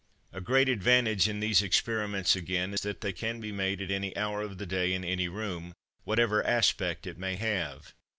A 0.33 0.41
great 0.41 0.67
advantage 0.67 1.29
in 1.29 1.41
these 1.41 1.61
experiments, 1.61 2.35
again, 2.35 2.73
is, 2.73 2.81
that 2.81 3.01
they 3.01 3.13
can 3.13 3.39
be 3.39 3.51
made 3.51 3.83
at 3.83 3.91
any 3.91 4.17
hour 4.17 4.41
of 4.41 4.57
the 4.57 4.65
day 4.65 4.93
in 4.93 5.03
any 5.05 5.27
room, 5.27 5.75
whatever 6.05 6.43
aspect 6.43 7.05
it 7.05 7.19
may 7.19 7.35
have. 7.35 7.93